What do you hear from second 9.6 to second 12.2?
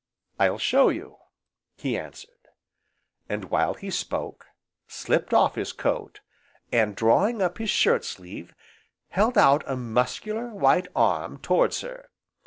a muscular, white arm towards her.